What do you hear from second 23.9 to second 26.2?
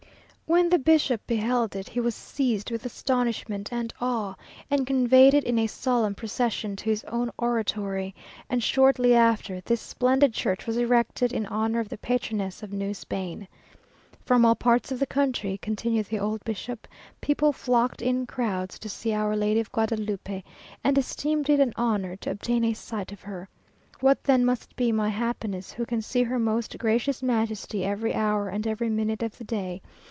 What then must be my happiness, who can